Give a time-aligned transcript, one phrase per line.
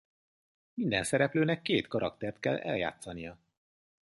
[0.73, 3.37] Minden szereplőnek két karaktert kell eljátszania.